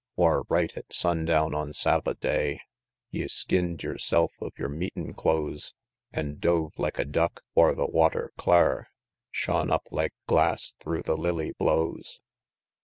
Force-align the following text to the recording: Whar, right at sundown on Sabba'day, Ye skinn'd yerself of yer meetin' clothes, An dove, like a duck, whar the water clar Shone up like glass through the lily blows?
Whar, 0.15 0.41
right 0.49 0.75
at 0.75 0.91
sundown 0.91 1.53
on 1.53 1.73
Sabba'day, 1.73 2.57
Ye 3.11 3.27
skinn'd 3.27 3.83
yerself 3.83 4.33
of 4.41 4.51
yer 4.57 4.67
meetin' 4.67 5.13
clothes, 5.13 5.75
An 6.11 6.39
dove, 6.39 6.73
like 6.79 6.97
a 6.97 7.05
duck, 7.05 7.43
whar 7.53 7.75
the 7.75 7.85
water 7.85 8.31
clar 8.35 8.87
Shone 9.29 9.69
up 9.69 9.87
like 9.91 10.15
glass 10.25 10.73
through 10.79 11.03
the 11.03 11.15
lily 11.15 11.51
blows? 11.51 12.19